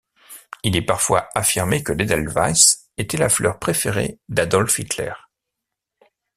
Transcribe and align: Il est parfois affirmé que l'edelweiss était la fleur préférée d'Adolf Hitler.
Il 0.63 0.75
est 0.75 0.81
parfois 0.81 1.29
affirmé 1.35 1.83
que 1.83 1.91
l'edelweiss 1.91 2.89
était 2.97 3.17
la 3.19 3.29
fleur 3.29 3.59
préférée 3.59 4.17
d'Adolf 4.29 4.79
Hitler. 4.79 5.13